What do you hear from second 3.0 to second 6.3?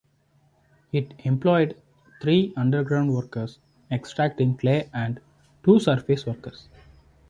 workers extracting clay and two surface